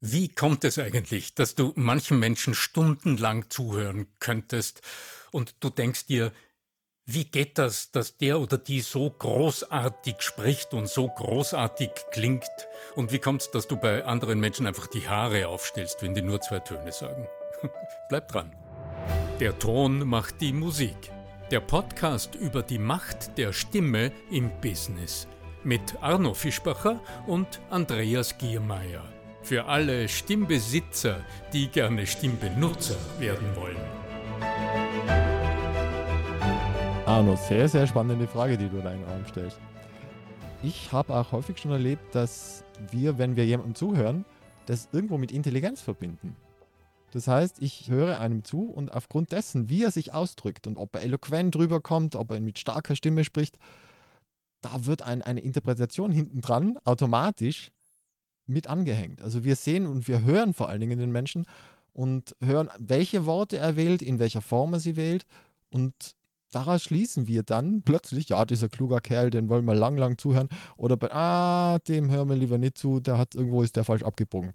Wie 0.00 0.28
kommt 0.28 0.64
es 0.64 0.78
eigentlich, 0.78 1.34
dass 1.34 1.54
du 1.54 1.72
manchen 1.74 2.18
Menschen 2.18 2.54
stundenlang 2.54 3.48
zuhören 3.48 4.06
könntest 4.20 4.82
und 5.30 5.54
du 5.60 5.70
denkst 5.70 6.06
dir, 6.06 6.32
wie 7.06 7.24
geht 7.24 7.56
das, 7.56 7.92
dass 7.92 8.16
der 8.16 8.40
oder 8.40 8.58
die 8.58 8.80
so 8.80 9.08
großartig 9.08 10.16
spricht 10.20 10.74
und 10.74 10.88
so 10.88 11.08
großartig 11.08 11.90
klingt? 12.10 12.50
Und 12.96 13.12
wie 13.12 13.20
kommt 13.20 13.42
es, 13.42 13.50
dass 13.52 13.68
du 13.68 13.76
bei 13.76 14.04
anderen 14.04 14.40
Menschen 14.40 14.66
einfach 14.66 14.88
die 14.88 15.08
Haare 15.08 15.46
aufstellst, 15.46 16.02
wenn 16.02 16.14
die 16.14 16.22
nur 16.22 16.40
zwei 16.40 16.58
Töne 16.58 16.90
sagen? 16.90 17.28
Bleib 18.08 18.28
dran. 18.28 18.52
Der 19.38 19.56
Ton 19.58 20.06
macht 20.06 20.40
die 20.40 20.52
Musik. 20.52 20.96
Der 21.52 21.60
Podcast 21.60 22.34
über 22.34 22.62
die 22.62 22.80
Macht 22.80 23.38
der 23.38 23.52
Stimme 23.52 24.10
im 24.30 24.50
Business. 24.60 25.28
Mit 25.62 26.02
Arno 26.02 26.34
Fischbacher 26.34 27.00
und 27.28 27.60
Andreas 27.70 28.36
Giermeier. 28.36 29.15
Für 29.46 29.66
alle 29.66 30.08
Stimmbesitzer, 30.08 31.20
die 31.52 31.68
gerne 31.68 32.04
Stimmbenutzer 32.04 32.96
werden 33.20 33.46
wollen. 33.54 33.76
Arno, 37.06 37.36
sehr, 37.36 37.68
sehr 37.68 37.86
spannende 37.86 38.26
Frage, 38.26 38.58
die 38.58 38.68
du 38.68 38.82
da 38.82 38.90
in 38.90 39.02
den 39.02 39.08
Raum 39.08 39.24
stellst. 39.24 39.60
Ich 40.64 40.90
habe 40.90 41.14
auch 41.14 41.30
häufig 41.30 41.58
schon 41.58 41.70
erlebt, 41.70 42.12
dass 42.12 42.64
wir, 42.90 43.18
wenn 43.18 43.36
wir 43.36 43.46
jemandem 43.46 43.76
zuhören, 43.76 44.24
das 44.66 44.88
irgendwo 44.90 45.16
mit 45.16 45.30
Intelligenz 45.30 45.80
verbinden. 45.80 46.34
Das 47.12 47.28
heißt, 47.28 47.62
ich 47.62 47.88
höre 47.88 48.18
einem 48.18 48.42
zu 48.42 48.64
und 48.64 48.92
aufgrund 48.92 49.30
dessen, 49.30 49.68
wie 49.68 49.84
er 49.84 49.92
sich 49.92 50.12
ausdrückt 50.12 50.66
und 50.66 50.76
ob 50.76 50.92
er 50.96 51.02
eloquent 51.02 51.54
rüberkommt, 51.54 52.16
ob 52.16 52.32
er 52.32 52.40
mit 52.40 52.58
starker 52.58 52.96
Stimme 52.96 53.22
spricht, 53.22 53.58
da 54.60 54.86
wird 54.86 55.02
ein, 55.02 55.22
eine 55.22 55.38
Interpretation 55.38 56.10
hinten 56.10 56.40
dran 56.40 56.78
automatisch 56.84 57.70
mit 58.46 58.66
angehängt. 58.66 59.22
Also 59.22 59.44
wir 59.44 59.56
sehen 59.56 59.86
und 59.86 60.08
wir 60.08 60.22
hören 60.22 60.54
vor 60.54 60.68
allen 60.68 60.80
Dingen 60.80 60.98
den 60.98 61.12
Menschen 61.12 61.46
und 61.92 62.36
hören, 62.42 62.68
welche 62.78 63.26
Worte 63.26 63.56
er 63.58 63.76
wählt, 63.76 64.02
in 64.02 64.18
welcher 64.18 64.42
Form 64.42 64.74
er 64.74 64.80
sie 64.80 64.96
wählt 64.96 65.24
und 65.70 65.94
daraus 66.52 66.84
schließen 66.84 67.26
wir 67.26 67.42
dann 67.42 67.82
plötzlich, 67.82 68.28
ja, 68.28 68.44
dieser 68.44 68.68
kluger 68.68 69.00
Kerl, 69.00 69.30
den 69.30 69.48
wollen 69.48 69.64
wir 69.64 69.74
lang, 69.74 69.96
lang 69.96 70.18
zuhören 70.18 70.48
oder 70.76 70.96
bei, 70.96 71.12
ah, 71.12 71.78
dem 71.80 72.10
hören 72.10 72.28
wir 72.28 72.36
lieber 72.36 72.58
nicht 72.58 72.78
zu, 72.78 73.00
der 73.00 73.18
hat 73.18 73.34
irgendwo 73.34 73.62
ist 73.62 73.76
der 73.76 73.84
falsch 73.84 74.02
abgebogen. 74.02 74.52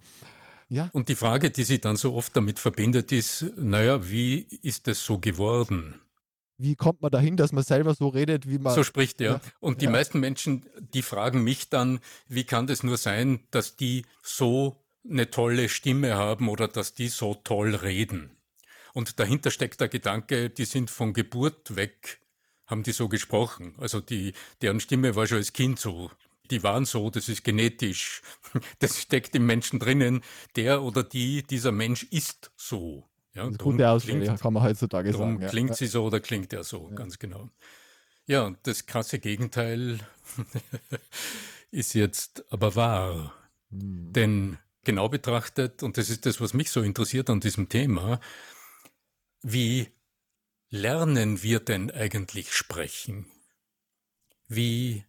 Ja. 0.69 0.89
Und 0.93 1.09
die 1.09 1.15
Frage, 1.15 1.51
die 1.51 1.63
sich 1.63 1.81
dann 1.81 1.97
so 1.97 2.13
oft 2.13 2.35
damit 2.35 2.57
verbindet, 2.57 3.11
ist, 3.11 3.45
naja, 3.57 4.09
wie 4.09 4.47
ist 4.61 4.87
es 4.87 5.03
so 5.03 5.19
geworden? 5.19 5.95
Wie 6.61 6.75
kommt 6.75 7.01
man 7.01 7.11
dahin, 7.11 7.37
dass 7.37 7.51
man 7.51 7.63
selber 7.63 7.93
so 7.95 8.07
redet, 8.07 8.47
wie 8.47 8.57
man. 8.57 8.73
So 8.75 8.83
spricht 8.83 9.19
er. 9.21 9.31
Ja. 9.31 9.41
Und 9.59 9.81
die 9.81 9.85
ja. 9.85 9.91
meisten 9.91 10.19
Menschen, 10.19 10.65
die 10.93 11.01
fragen 11.01 11.43
mich 11.43 11.69
dann, 11.69 11.99
wie 12.27 12.43
kann 12.43 12.67
das 12.67 12.83
nur 12.83 12.97
sein, 12.97 13.41
dass 13.51 13.75
die 13.75 14.05
so 14.21 14.77
eine 15.09 15.29
tolle 15.29 15.69
Stimme 15.69 16.15
haben 16.15 16.49
oder 16.49 16.67
dass 16.67 16.93
die 16.93 17.07
so 17.07 17.33
toll 17.33 17.75
reden? 17.75 18.31
Und 18.93 19.19
dahinter 19.19 19.51
steckt 19.51 19.81
der 19.81 19.89
Gedanke, 19.89 20.49
die 20.49 20.65
sind 20.65 20.89
von 20.89 21.13
Geburt 21.13 21.75
weg, 21.75 22.19
haben 22.67 22.83
die 22.83 22.91
so 22.91 23.07
gesprochen. 23.07 23.75
Also 23.77 24.01
die, 24.01 24.33
deren 24.61 24.79
Stimme 24.79 25.15
war 25.15 25.27
schon 25.27 25.37
als 25.37 25.53
Kind 25.53 25.79
so. 25.79 26.11
Die 26.49 26.63
waren 26.63 26.83
so, 26.83 27.09
das 27.09 27.29
ist 27.29 27.43
genetisch. 27.43 28.21
Das 28.79 29.01
steckt 29.01 29.33
im 29.35 29.45
Menschen 29.45 29.79
drinnen. 29.79 30.21
Der 30.57 30.83
oder 30.83 31.03
die, 31.03 31.43
dieser 31.43 31.71
Mensch 31.71 32.03
ist 32.11 32.51
so. 32.57 33.07
Ja, 33.33 33.47
das 33.47 33.57
gute 33.57 33.89
Auswahl, 33.89 34.37
kann 34.37 34.53
man 34.53 34.63
heutzutage 34.63 35.13
sagen. 35.13 35.41
Ja. 35.41 35.47
Klingt 35.47 35.75
sie 35.75 35.87
so 35.87 36.03
oder 36.03 36.19
klingt 36.19 36.51
er 36.53 36.63
so, 36.63 36.89
ja. 36.89 36.95
ganz 36.95 37.17
genau. 37.17 37.49
Ja, 38.27 38.43
und 38.43 38.59
das 38.63 38.85
krasse 38.85 39.19
Gegenteil 39.19 39.99
ist 41.71 41.93
jetzt 41.93 42.45
aber 42.51 42.75
wahr. 42.75 43.33
Hm. 43.69 44.13
Denn 44.13 44.57
genau 44.83 45.09
betrachtet, 45.09 45.83
und 45.83 45.97
das 45.97 46.09
ist 46.09 46.25
das, 46.25 46.41
was 46.41 46.53
mich 46.53 46.71
so 46.71 46.81
interessiert 46.81 47.29
an 47.29 47.39
diesem 47.39 47.69
Thema, 47.69 48.19
wie 49.41 49.87
lernen 50.69 51.41
wir 51.41 51.59
denn 51.59 51.89
eigentlich 51.91 52.53
sprechen? 52.53 53.27
Wie 54.47 55.05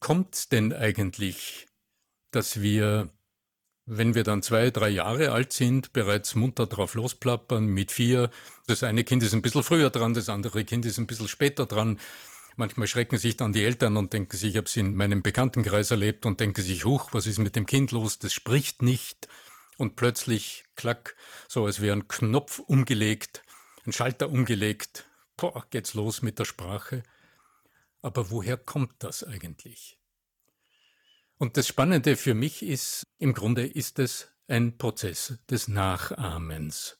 kommt 0.00 0.34
es 0.34 0.48
denn 0.48 0.72
eigentlich, 0.72 1.68
dass 2.30 2.60
wir 2.60 3.10
wenn 3.86 4.14
wir 4.14 4.22
dann 4.22 4.42
zwei, 4.42 4.70
drei 4.70 4.88
Jahre 4.88 5.32
alt 5.32 5.52
sind, 5.52 5.92
bereits 5.92 6.34
munter 6.34 6.66
drauf 6.66 6.94
losplappern, 6.94 7.66
mit 7.66 7.90
vier, 7.90 8.30
das 8.66 8.82
eine 8.82 9.04
Kind 9.04 9.22
ist 9.22 9.34
ein 9.34 9.42
bisschen 9.42 9.62
früher 9.62 9.90
dran, 9.90 10.14
das 10.14 10.28
andere 10.28 10.64
Kind 10.64 10.86
ist 10.86 10.98
ein 10.98 11.06
bisschen 11.06 11.28
später 11.28 11.66
dran. 11.66 11.98
Manchmal 12.56 12.86
schrecken 12.86 13.18
sich 13.18 13.36
dann 13.36 13.52
die 13.52 13.64
Eltern 13.64 13.96
und 13.96 14.12
denken 14.12 14.36
sich, 14.36 14.50
ich 14.50 14.56
habe 14.56 14.66
es 14.66 14.76
in 14.76 14.94
meinem 14.94 15.22
Bekanntenkreis 15.22 15.90
erlebt 15.90 16.26
und 16.26 16.38
denken 16.38 16.62
sich, 16.62 16.84
huch, 16.84 17.08
was 17.12 17.26
ist 17.26 17.38
mit 17.38 17.56
dem 17.56 17.66
Kind 17.66 17.92
los? 17.92 18.18
Das 18.18 18.32
spricht 18.32 18.82
nicht. 18.82 19.28
Und 19.78 19.96
plötzlich, 19.96 20.64
klack, 20.76 21.16
so 21.48 21.64
als 21.64 21.80
wäre 21.80 21.96
ein 21.96 22.08
Knopf 22.08 22.58
umgelegt, 22.58 23.42
ein 23.86 23.92
Schalter 23.92 24.30
umgelegt. 24.30 25.06
Boah, 25.36 25.64
geht's 25.70 25.94
los 25.94 26.22
mit 26.22 26.38
der 26.38 26.44
Sprache. 26.44 27.02
Aber 28.02 28.30
woher 28.30 28.58
kommt 28.58 28.92
das 28.98 29.24
eigentlich? 29.24 29.98
Und 31.42 31.56
das 31.56 31.66
Spannende 31.66 32.16
für 32.16 32.34
mich 32.34 32.62
ist, 32.62 33.02
im 33.18 33.34
Grunde 33.34 33.66
ist 33.66 33.98
es 33.98 34.28
ein 34.46 34.78
Prozess 34.78 35.40
des 35.50 35.66
Nachahmens. 35.66 36.96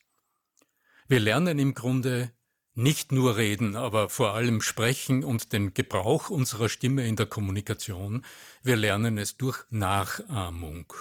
Wir 1.06 1.20
lernen 1.20 1.60
im 1.60 1.74
Grunde 1.74 2.32
nicht 2.74 3.12
nur 3.12 3.36
reden, 3.36 3.76
aber 3.76 4.08
vor 4.08 4.34
allem 4.34 4.60
sprechen 4.60 5.22
und 5.22 5.52
den 5.52 5.74
Gebrauch 5.74 6.28
unserer 6.28 6.68
Stimme 6.68 7.06
in 7.06 7.14
der 7.14 7.26
Kommunikation. 7.26 8.24
Wir 8.64 8.74
lernen 8.74 9.16
es 9.16 9.36
durch 9.36 9.64
Nachahmung. 9.70 10.92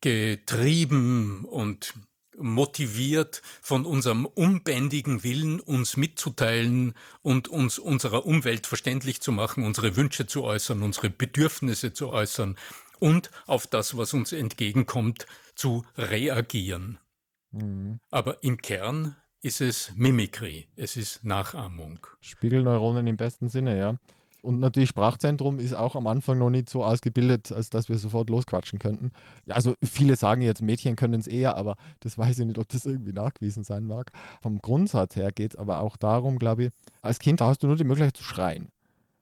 Getrieben 0.00 1.44
und 1.44 1.94
motiviert 2.40 3.42
von 3.60 3.84
unserem 3.84 4.26
unbändigen 4.26 5.22
Willen, 5.22 5.60
uns 5.60 5.96
mitzuteilen 5.96 6.94
und 7.22 7.48
uns 7.48 7.78
unserer 7.78 8.26
Umwelt 8.26 8.66
verständlich 8.66 9.20
zu 9.20 9.32
machen, 9.32 9.64
unsere 9.64 9.96
Wünsche 9.96 10.26
zu 10.26 10.44
äußern, 10.44 10.82
unsere 10.82 11.10
Bedürfnisse 11.10 11.92
zu 11.92 12.10
äußern 12.10 12.56
und 12.98 13.30
auf 13.46 13.66
das, 13.66 13.96
was 13.96 14.14
uns 14.14 14.32
entgegenkommt, 14.32 15.26
zu 15.54 15.84
reagieren. 15.96 16.98
Mhm. 17.50 18.00
Aber 18.10 18.42
im 18.42 18.58
Kern 18.58 19.16
ist 19.42 19.60
es 19.60 19.92
Mimikry, 19.96 20.68
es 20.76 20.96
ist 20.96 21.24
Nachahmung. 21.24 22.06
Spiegelneuronen 22.20 23.06
im 23.06 23.16
besten 23.16 23.48
Sinne, 23.48 23.78
ja. 23.78 23.96
Und 24.42 24.60
natürlich 24.60 24.88
Sprachzentrum 24.88 25.58
ist 25.58 25.74
auch 25.74 25.96
am 25.96 26.06
Anfang 26.06 26.38
noch 26.38 26.50
nicht 26.50 26.68
so 26.70 26.84
ausgebildet, 26.84 27.52
als 27.52 27.70
dass 27.70 27.88
wir 27.88 27.98
sofort 27.98 28.30
losquatschen 28.30 28.78
könnten. 28.78 29.12
Also 29.48 29.74
viele 29.82 30.16
sagen 30.16 30.42
jetzt, 30.42 30.62
Mädchen 30.62 30.96
können 30.96 31.20
es 31.20 31.26
eher, 31.26 31.56
aber 31.56 31.76
das 32.00 32.16
weiß 32.16 32.38
ich 32.38 32.46
nicht, 32.46 32.58
ob 32.58 32.68
das 32.68 32.86
irgendwie 32.86 33.12
nachgewiesen 33.12 33.64
sein 33.64 33.86
mag. 33.86 34.12
Vom 34.40 34.60
Grundsatz 34.60 35.16
her 35.16 35.32
geht 35.32 35.54
es 35.54 35.58
aber 35.58 35.80
auch 35.80 35.96
darum, 35.96 36.38
glaube 36.38 36.64
ich, 36.64 36.70
als 37.02 37.18
Kind 37.18 37.40
hast 37.40 37.62
du 37.62 37.66
nur 37.66 37.76
die 37.76 37.84
Möglichkeit 37.84 38.16
zu 38.16 38.24
schreien. 38.24 38.68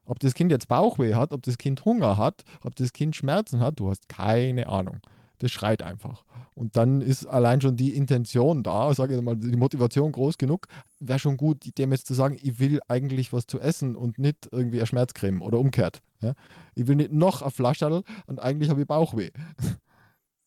Ob 0.05 0.19
das 0.21 0.35
Kind 0.35 0.51
jetzt 0.51 0.69
Bauchweh 0.69 1.15
hat, 1.15 1.33
ob 1.33 1.43
das 1.43 1.59
Kind 1.59 1.85
Hunger 1.85 2.17
hat, 2.17 2.45
ob 2.63 2.75
das 2.77 2.93
Kind 2.93 3.15
Schmerzen 3.15 3.61
hat, 3.61 3.79
du 3.79 3.91
hast 3.91 4.09
keine 4.09 4.69
Ahnung 4.69 5.01
das 5.39 5.51
schreit 5.51 5.83
einfach. 5.83 6.25
Und 6.55 6.77
dann 6.77 7.01
ist 7.01 7.27
allein 7.27 7.61
schon 7.61 7.77
die 7.77 7.95
Intention 7.95 8.63
da, 8.63 8.93
sage 8.95 9.17
ich 9.17 9.23
mal, 9.23 9.37
die 9.37 9.57
Motivation 9.57 10.13
groß 10.13 10.39
genug, 10.39 10.67
wäre 10.99 11.19
schon 11.19 11.37
gut, 11.37 11.79
dem 11.79 11.93
jetzt 11.93 12.07
zu 12.07 12.15
sagen, 12.15 12.37
ich 12.43 12.59
will 12.59 12.81
eigentlich 12.89 13.33
was 13.33 13.47
zu 13.47 13.61
essen 13.61 13.97
und 13.97 14.19
nicht 14.19 14.49
irgendwie 14.51 14.79
eine 14.79 14.87
Schmerzcreme 14.87 15.43
oder 15.43 15.59
umgekehrt. 15.59 16.03
Ja? 16.21 16.35
Ich 16.75 16.87
will 16.87 16.97
nicht 16.97 17.13
noch 17.13 17.43
ein 17.43 17.51
Flascherl 17.51 18.03
und 18.27 18.41
eigentlich 18.41 18.71
habe 18.71 18.81
ich 18.81 18.87
Bauchweh. 18.87 19.31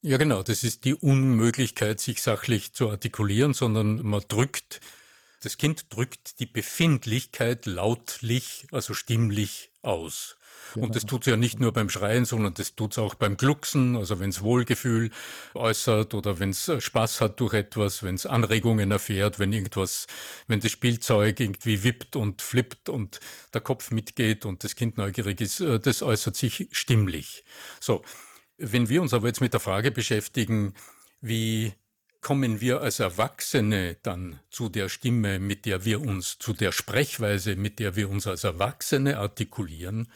Ja, 0.03 0.17
genau. 0.17 0.41
Das 0.41 0.63
ist 0.63 0.85
die 0.85 0.95
Unmöglichkeit, 0.95 1.99
sich 1.99 2.21
sachlich 2.21 2.73
zu 2.73 2.89
artikulieren, 2.89 3.53
sondern 3.53 4.01
man 4.01 4.23
drückt, 4.27 4.81
das 5.41 5.57
Kind 5.57 5.93
drückt 5.93 6.39
die 6.39 6.47
Befindlichkeit 6.47 7.67
lautlich, 7.67 8.67
also 8.71 8.95
stimmlich 8.95 9.71
aus. 9.83 10.37
Und 10.75 10.95
das 10.95 11.05
tut 11.05 11.21
es 11.21 11.27
ja 11.27 11.37
nicht 11.37 11.59
nur 11.59 11.73
beim 11.73 11.89
Schreien, 11.89 12.25
sondern 12.25 12.53
das 12.53 12.75
tut 12.75 12.91
es 12.91 12.97
auch 12.97 13.15
beim 13.15 13.37
Glucksen, 13.37 13.95
also 13.95 14.19
wenn 14.19 14.29
es 14.29 14.41
Wohlgefühl 14.41 15.11
äußert 15.53 16.13
oder 16.13 16.39
wenn 16.39 16.51
es 16.51 16.71
Spaß 16.79 17.21
hat 17.21 17.39
durch 17.39 17.53
etwas, 17.53 18.03
wenn 18.03 18.15
es 18.15 18.25
Anregungen 18.25 18.91
erfährt, 18.91 19.39
wenn 19.39 19.51
irgendwas, 19.51 20.07
wenn 20.47 20.59
das 20.59 20.71
Spielzeug 20.71 21.39
irgendwie 21.39 21.83
wippt 21.83 22.15
und 22.15 22.41
flippt 22.41 22.89
und 22.89 23.19
der 23.53 23.61
Kopf 23.61 23.91
mitgeht 23.91 24.45
und 24.45 24.63
das 24.63 24.75
Kind 24.75 24.97
neugierig 24.97 25.41
ist, 25.41 25.59
äh, 25.59 25.79
das 25.79 26.01
äußert 26.01 26.35
sich 26.35 26.67
stimmlich. 26.71 27.43
So, 27.79 28.03
wenn 28.57 28.89
wir 28.89 29.01
uns 29.01 29.13
aber 29.13 29.27
jetzt 29.27 29.41
mit 29.41 29.53
der 29.53 29.59
Frage 29.59 29.91
beschäftigen, 29.91 30.73
wie 31.19 31.73
kommen 32.21 32.61
wir 32.61 32.81
als 32.81 32.99
Erwachsene 32.99 33.97
dann 34.03 34.39
zu 34.51 34.69
der 34.69 34.89
Stimme, 34.89 35.39
mit 35.39 35.65
der 35.65 35.85
wir 35.85 36.01
uns, 36.01 36.37
zu 36.37 36.53
der 36.53 36.71
Sprechweise, 36.71 37.55
mit 37.55 37.79
der 37.79 37.95
wir 37.95 38.09
uns 38.09 38.27
als 38.27 38.43
Erwachsene 38.43 39.17
artikulieren, 39.17 40.07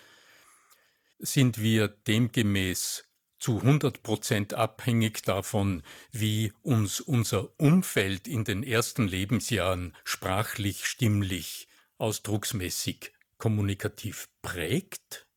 sind 1.19 1.61
wir 1.61 1.87
demgemäß 1.87 3.05
zu 3.39 3.59
100 3.59 4.01
Prozent 4.01 4.53
abhängig 4.53 5.21
davon, 5.21 5.83
wie 6.11 6.53
uns 6.61 6.99
unser 6.99 7.59
Umfeld 7.59 8.27
in 8.27 8.43
den 8.43 8.63
ersten 8.63 9.07
Lebensjahren 9.07 9.95
sprachlich, 10.03 10.85
stimmlich, 10.85 11.67
ausdrucksmäßig, 11.97 13.11
kommunikativ 13.37 14.29
prägt? 14.41 15.27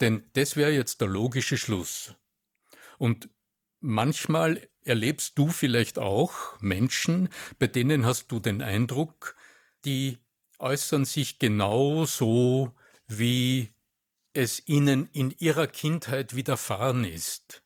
Denn 0.00 0.30
das 0.32 0.56
wäre 0.56 0.72
jetzt 0.72 1.00
der 1.00 1.08
logische 1.08 1.58
Schluss. 1.58 2.14
Und 2.98 3.28
manchmal 3.80 4.68
erlebst 4.82 5.38
du 5.38 5.48
vielleicht 5.48 5.98
auch 5.98 6.58
Menschen, 6.60 7.28
bei 7.58 7.66
denen 7.66 8.06
hast 8.06 8.32
du 8.32 8.40
den 8.40 8.62
Eindruck, 8.62 9.36
die 9.84 10.18
äußern 10.58 11.04
sich 11.04 11.38
genauso, 11.38 12.74
wie 13.06 13.74
es 14.32 14.66
ihnen 14.66 15.08
in 15.12 15.34
ihrer 15.38 15.66
Kindheit 15.66 16.36
widerfahren 16.36 17.04
ist. 17.04 17.62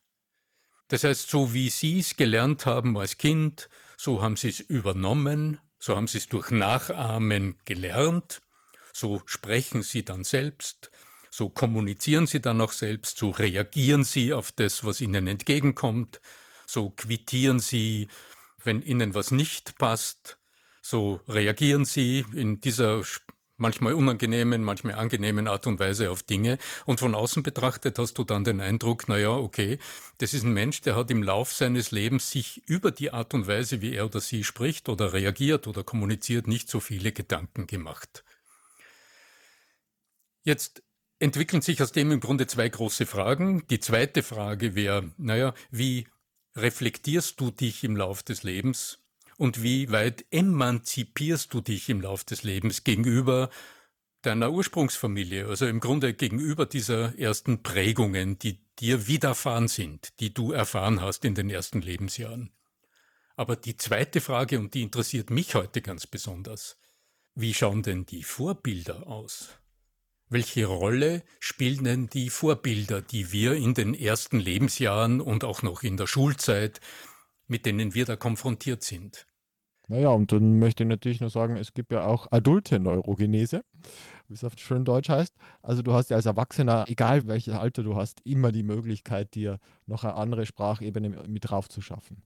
Das 0.87 1.03
heißt, 1.03 1.29
so 1.29 1.53
wie 1.53 1.69
sie 1.69 1.99
es 1.99 2.15
gelernt 2.15 2.65
haben 2.65 2.97
als 2.97 3.17
Kind, 3.17 3.69
so 3.97 4.21
haben 4.21 4.35
sie 4.35 4.49
es 4.49 4.59
übernommen, 4.59 5.59
so 5.79 5.95
haben 5.95 6.07
sie 6.07 6.19
es 6.19 6.27
durch 6.27 6.51
Nachahmen 6.51 7.57
gelernt, 7.65 8.41
so 8.93 9.21
sprechen 9.25 9.83
sie 9.83 10.05
dann 10.05 10.23
selbst, 10.23 10.91
so 11.31 11.49
kommunizieren 11.49 12.27
sie 12.27 12.39
dann 12.39 12.61
auch 12.61 12.71
selbst, 12.71 13.17
so 13.17 13.31
reagieren 13.31 14.03
sie 14.03 14.33
auf 14.33 14.51
das, 14.51 14.83
was 14.83 15.01
ihnen 15.01 15.27
entgegenkommt, 15.27 16.21
so 16.65 16.91
quittieren 16.91 17.59
sie, 17.59 18.07
wenn 18.63 18.81
ihnen 18.81 19.13
was 19.13 19.31
nicht 19.31 19.77
passt, 19.77 20.37
so 20.81 21.19
reagieren 21.27 21.83
sie 21.85 22.25
in 22.33 22.61
dieser 22.61 23.03
manchmal 23.57 23.93
unangenehmen, 23.93 24.63
manchmal 24.63 24.95
angenehmen 24.95 25.47
Art 25.47 25.67
und 25.67 25.79
Weise 25.79 26.11
auf 26.11 26.23
Dinge. 26.23 26.57
Und 26.85 26.99
von 26.99 27.15
außen 27.15 27.43
betrachtet 27.43 27.99
hast 27.99 28.17
du 28.17 28.23
dann 28.23 28.43
den 28.43 28.61
Eindruck, 28.61 29.07
naja, 29.07 29.31
okay, 29.31 29.79
das 30.17 30.33
ist 30.33 30.43
ein 30.43 30.53
Mensch, 30.53 30.81
der 30.81 30.95
hat 30.95 31.11
im 31.11 31.23
Lauf 31.23 31.53
seines 31.53 31.91
Lebens 31.91 32.31
sich 32.31 32.61
über 32.67 32.91
die 32.91 33.11
Art 33.11 33.33
und 33.33 33.47
Weise, 33.47 33.81
wie 33.81 33.93
er 33.93 34.05
oder 34.05 34.21
sie 34.21 34.43
spricht 34.43 34.89
oder 34.89 35.13
reagiert 35.13 35.67
oder 35.67 35.83
kommuniziert, 35.83 36.47
nicht 36.47 36.69
so 36.69 36.79
viele 36.79 37.11
Gedanken 37.11 37.67
gemacht. 37.67 38.23
Jetzt 40.43 40.83
entwickeln 41.19 41.61
sich 41.61 41.81
aus 41.81 41.91
dem 41.91 42.11
im 42.11 42.19
Grunde 42.19 42.45
zwei 42.47 42.69
große 42.69 43.05
Fragen. 43.05 43.65
Die 43.67 43.79
zweite 43.79 44.21
Frage 44.21 44.75
wäre, 44.75 45.11
naja, 45.17 45.53
wie 45.71 46.07
reflektierst 46.55 47.39
du 47.39 47.51
dich 47.51 47.83
im 47.83 47.95
Lauf 47.95 48.23
des 48.23 48.43
Lebens 48.43 48.99
und 49.37 49.63
wie 49.63 49.91
weit 49.91 50.25
emanzipierst 50.31 51.53
du 51.53 51.61
dich 51.61 51.89
im 51.89 52.01
Lauf 52.01 52.23
des 52.23 52.43
Lebens 52.43 52.83
gegenüber 52.83 53.49
deiner 54.21 54.51
Ursprungsfamilie, 54.51 55.47
also 55.47 55.67
im 55.67 55.79
Grunde 55.79 56.13
gegenüber 56.13 56.65
dieser 56.65 57.17
ersten 57.17 57.61
Prägungen, 57.61 58.39
die 58.39 58.59
dir 58.79 59.07
widerfahren 59.07 59.67
sind, 59.67 60.19
die 60.19 60.33
du 60.33 60.51
erfahren 60.51 61.01
hast 61.01 61.25
in 61.25 61.35
den 61.35 61.49
ersten 61.49 61.81
Lebensjahren. 61.81 62.51
Aber 63.35 63.55
die 63.55 63.77
zweite 63.77 64.21
Frage, 64.21 64.59
und 64.59 64.73
die 64.73 64.81
interessiert 64.81 65.29
mich 65.29 65.55
heute 65.55 65.81
ganz 65.81 66.07
besonders, 66.07 66.77
wie 67.35 67.53
schauen 67.53 67.83
denn 67.83 68.05
die 68.05 68.23
Vorbilder 68.23 69.07
aus? 69.07 69.49
Welche 70.29 70.65
Rolle 70.65 71.21
spielen 71.39 71.83
denn 71.83 72.07
die 72.07 72.29
Vorbilder, 72.29 73.01
die 73.01 73.31
wir 73.31 73.53
in 73.53 73.73
den 73.73 73.93
ersten 73.93 74.39
Lebensjahren 74.39 75.21
und 75.21 75.43
auch 75.43 75.61
noch 75.61 75.83
in 75.83 75.97
der 75.97 76.07
Schulzeit 76.07 76.79
mit 77.47 77.65
denen 77.65 77.93
wir 77.93 78.05
da 78.05 78.15
konfrontiert 78.15 78.83
sind. 78.83 79.27
Naja, 79.87 80.09
und 80.09 80.31
dann 80.31 80.57
möchte 80.57 80.83
ich 80.83 80.89
natürlich 80.89 81.21
noch 81.21 81.29
sagen, 81.29 81.57
es 81.57 81.73
gibt 81.73 81.91
ja 81.91 82.05
auch 82.05 82.31
adulte 82.31 82.79
Neurogenese, 82.79 83.63
wie 84.27 84.33
es 84.33 84.43
auf 84.43 84.53
schön 84.57 84.83
Deutsch 84.83 85.09
heißt. 85.09 85.35
Also 85.61 85.83
du 85.83 85.93
hast 85.93 86.09
ja 86.09 86.15
als 86.17 86.25
Erwachsener, 86.25 86.85
egal 86.87 87.27
welches 87.27 87.53
Alter 87.53 87.83
du 87.83 87.95
hast, 87.95 88.21
immer 88.25 88.51
die 88.51 88.63
Möglichkeit, 88.63 89.35
dir 89.35 89.59
noch 89.85 90.03
eine 90.03 90.15
andere 90.15 90.45
Sprachebene 90.47 91.09
mit 91.27 91.49
drauf 91.49 91.69
zu 91.69 91.81
schaffen. 91.81 92.23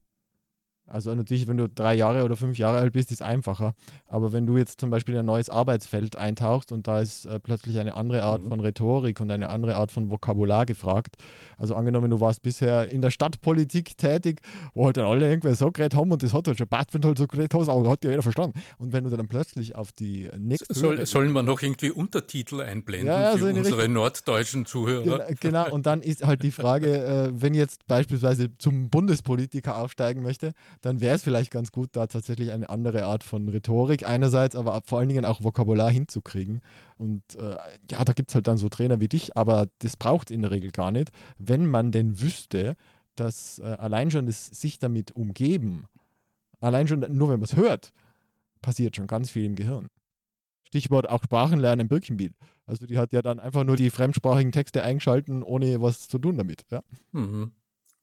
Also 0.89 1.13
natürlich, 1.13 1.47
wenn 1.47 1.57
du 1.57 1.69
drei 1.69 1.93
Jahre 1.95 2.23
oder 2.23 2.35
fünf 2.35 2.57
Jahre 2.57 2.79
alt 2.79 2.93
bist, 2.93 3.11
ist 3.11 3.21
es 3.21 3.25
einfacher. 3.25 3.73
Aber 4.07 4.33
wenn 4.33 4.45
du 4.45 4.57
jetzt 4.57 4.79
zum 4.79 4.89
Beispiel 4.89 5.13
in 5.13 5.19
ein 5.19 5.25
neues 5.25 5.49
Arbeitsfeld 5.49 6.15
eintauchst 6.15 6.71
und 6.71 6.87
da 6.87 6.99
ist 6.99 7.25
äh, 7.25 7.39
plötzlich 7.39 7.79
eine 7.79 7.95
andere 7.95 8.23
Art 8.23 8.43
mhm. 8.43 8.49
von 8.49 8.59
Rhetorik 8.59 9.19
und 9.19 9.31
eine 9.31 9.49
andere 9.49 9.75
Art 9.75 9.91
von 9.91 10.09
Vokabular 10.09 10.65
gefragt. 10.65 11.15
Also 11.57 11.75
angenommen, 11.75 12.09
du 12.09 12.19
warst 12.19 12.41
bisher 12.41 12.89
in 12.91 13.01
der 13.01 13.11
Stadtpolitik 13.11 13.97
tätig, 13.97 14.41
wo 14.73 14.85
halt 14.85 14.97
dann 14.97 15.05
alle 15.05 15.27
irgendwer 15.27 15.55
so 15.55 15.71
geredet 15.71 15.95
haben 15.95 16.11
und 16.11 16.23
das 16.23 16.33
hat 16.33 16.47
halt 16.47 16.57
schon 16.57 16.67
du 16.69 17.07
halt 17.07 17.17
so 17.17 17.27
geredet 17.27 17.53
hast, 17.53 17.69
aber 17.69 17.89
hat 17.89 18.03
ja 18.03 18.11
jeder 18.11 18.23
verstanden. 18.23 18.59
Und 18.77 18.93
wenn 18.93 19.03
du 19.03 19.09
dann 19.09 19.27
plötzlich 19.27 19.75
auf 19.75 19.91
die 19.91 20.29
nächste... 20.37 20.73
Soll, 20.73 21.05
sollen 21.05 21.31
wir 21.33 21.43
noch 21.43 21.61
irgendwie 21.61 21.91
Untertitel 21.91 22.61
einblenden 22.61 23.07
ja, 23.07 23.31
also 23.31 23.45
für 23.45 23.53
unsere 23.53 23.77
Richtung, 23.77 23.93
norddeutschen 23.93 24.65
Zuhörer? 24.65 25.27
Genau, 25.39 25.69
und 25.71 25.85
dann 25.85 26.01
ist 26.01 26.25
halt 26.25 26.43
die 26.43 26.51
Frage, 26.51 27.03
äh, 27.03 27.31
wenn 27.33 27.53
jetzt 27.53 27.85
beispielsweise 27.87 28.57
zum 28.57 28.89
Bundespolitiker 28.89 29.77
aufsteigen 29.77 30.23
möchte, 30.23 30.53
dann 30.81 31.01
wäre 31.01 31.15
es 31.15 31.23
vielleicht 31.23 31.51
ganz 31.51 31.71
gut, 31.71 31.89
da 31.93 32.07
tatsächlich 32.07 32.51
eine 32.51 32.69
andere 32.69 33.05
Art 33.05 33.23
von 33.23 33.49
Rhetorik 33.49 34.07
einerseits, 34.07 34.55
aber 34.55 34.81
vor 34.85 34.99
allen 34.99 35.09
Dingen 35.09 35.25
auch 35.25 35.43
Vokabular 35.43 35.91
hinzukriegen. 35.91 36.61
Und 36.97 37.23
äh, 37.35 37.57
ja, 37.91 38.05
da 38.05 38.13
gibt 38.13 38.29
es 38.29 38.35
halt 38.35 38.47
dann 38.47 38.57
so 38.57 38.69
Trainer 38.69 38.99
wie 38.99 39.09
dich, 39.09 39.35
aber 39.35 39.67
das 39.79 39.97
braucht 39.97 40.31
in 40.31 40.41
der 40.41 40.51
Regel 40.51 40.71
gar 40.71 40.91
nicht, 40.91 41.09
wenn 41.37 41.65
man 41.65 41.91
denn 41.91 42.21
wüsste, 42.21 42.75
dass 43.15 43.59
äh, 43.59 43.63
allein 43.63 44.09
schon 44.11 44.25
das 44.25 44.47
sich 44.47 44.79
damit 44.79 45.11
umgeben, 45.11 45.85
allein 46.61 46.87
schon 46.87 46.99
nur 46.99 47.29
wenn 47.29 47.39
man 47.39 47.45
es 47.45 47.55
hört, 47.55 47.91
passiert 48.61 48.95
schon 48.95 49.07
ganz 49.07 49.29
viel 49.29 49.45
im 49.45 49.55
Gehirn. 49.55 49.87
Stichwort 50.63 51.09
auch 51.09 51.23
Sprachenlernen 51.23 51.81
im 51.81 51.87
Birkenbiel. 51.87 52.31
Also 52.65 52.85
die 52.85 52.97
hat 52.97 53.11
ja 53.11 53.21
dann 53.21 53.39
einfach 53.39 53.63
nur 53.63 53.75
die 53.75 53.89
fremdsprachigen 53.89 54.51
Texte 54.51 54.83
eingeschalten, 54.83 55.41
ohne 55.41 55.81
was 55.81 56.07
zu 56.07 56.19
tun 56.19 56.37
damit. 56.37 56.65
Ja? 56.69 56.83
Mhm 57.11 57.51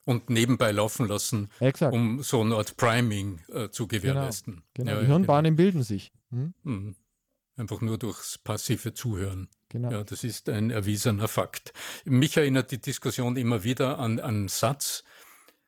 und 0.07 0.31
nebenbei 0.31 0.71
laufen 0.71 1.09
lassen, 1.09 1.51
Exakt. 1.61 1.93
um 1.93 2.23
so 2.23 2.41
eine 2.41 2.55
Art 2.55 2.77
Priming 2.77 3.41
äh, 3.53 3.69
zu 3.69 3.87
gewährleisten. 3.89 4.63
Genau, 4.73 4.91
genau. 4.93 4.93
Ja, 4.93 5.01
die 5.01 5.07
Hirnbahnen 5.09 5.57
genau. 5.57 5.65
bilden 5.65 5.83
sich. 5.83 6.13
Hm? 6.31 6.55
Mhm. 6.63 6.97
Einfach 7.57 7.81
nur 7.81 7.99
durchs 7.99 8.39
passive 8.39 8.95
Zuhören. 8.95 9.49
Genau. 9.69 9.91
Ja, 9.91 10.05
das 10.05 10.23
ist 10.23 10.49
ein 10.49 10.71
erwiesener 10.71 11.27
Fakt. 11.27 11.73
Mich 12.05 12.37
erinnert 12.37 12.71
die 12.71 12.81
Diskussion 12.81 13.37
immer 13.37 13.65
wieder 13.65 13.99
an 13.99 14.21
einen 14.21 14.49
Satz 14.49 15.03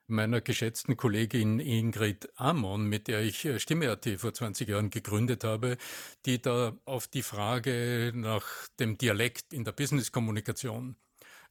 meiner 0.06 0.40
geschätzten 0.40 0.96
Kollegin 0.96 1.58
Ingrid 1.58 2.30
Amon, 2.36 2.86
mit 2.86 3.08
der 3.08 3.22
ich 3.22 3.44
äh, 3.44 3.58
Stimme.at 3.58 4.08
vor 4.18 4.32
20 4.32 4.68
Jahren 4.68 4.90
gegründet 4.90 5.42
habe, 5.42 5.78
die 6.26 6.40
da 6.40 6.78
auf 6.84 7.08
die 7.08 7.22
Frage 7.22 8.12
nach 8.14 8.46
dem 8.78 8.96
Dialekt 8.98 9.52
in 9.52 9.64
der 9.64 9.72
Business-Kommunikation 9.72 10.96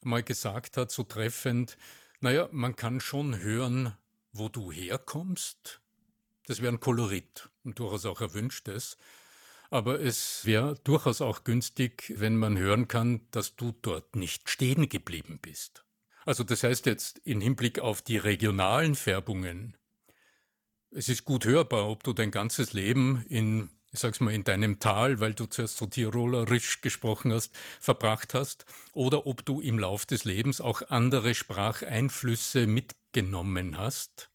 mal 0.01 0.23
gesagt 0.23 0.77
hat, 0.77 0.89
so 0.89 1.03
treffend, 1.03 1.77
naja, 2.19 2.49
man 2.51 2.75
kann 2.75 2.99
schon 2.99 3.39
hören, 3.39 3.95
wo 4.31 4.49
du 4.49 4.71
herkommst. 4.71 5.81
Das 6.45 6.61
wäre 6.61 6.73
ein 6.73 6.79
Kolorit 6.79 7.49
und 7.63 7.79
durchaus 7.79 8.05
auch 8.05 8.21
erwünschtes. 8.21 8.97
Aber 9.69 9.99
es 9.99 10.45
wäre 10.45 10.75
durchaus 10.83 11.21
auch 11.21 11.43
günstig, 11.43 12.13
wenn 12.15 12.37
man 12.37 12.57
hören 12.57 12.87
kann, 12.87 13.27
dass 13.31 13.55
du 13.55 13.73
dort 13.81 14.15
nicht 14.15 14.49
stehen 14.49 14.87
geblieben 14.87 15.39
bist. 15.41 15.83
Also 16.25 16.43
das 16.43 16.63
heißt 16.63 16.85
jetzt 16.85 17.19
im 17.25 17.41
Hinblick 17.41 17.79
auf 17.79 18.01
die 18.01 18.17
regionalen 18.17 18.95
Färbungen. 18.95 19.75
Es 20.91 21.09
ist 21.09 21.25
gut 21.25 21.45
hörbar, 21.45 21.89
ob 21.89 22.03
du 22.03 22.13
dein 22.13 22.31
ganzes 22.31 22.73
Leben 22.73 23.25
in 23.27 23.69
ich 23.91 23.99
sag's 23.99 24.19
mal, 24.19 24.33
in 24.33 24.43
deinem 24.43 24.79
Tal, 24.79 25.19
weil 25.19 25.33
du 25.33 25.45
zuerst 25.45 25.77
so 25.77 25.85
tirolerisch 25.85 26.81
gesprochen 26.81 27.31
hast, 27.33 27.53
verbracht 27.79 28.33
hast, 28.33 28.65
oder 28.93 29.25
ob 29.25 29.45
du 29.45 29.61
im 29.61 29.79
Lauf 29.79 30.05
des 30.05 30.25
Lebens 30.25 30.61
auch 30.61 30.81
andere 30.89 31.33
Spracheinflüsse 31.33 32.67
mitgenommen 32.67 33.77
hast 33.77 34.29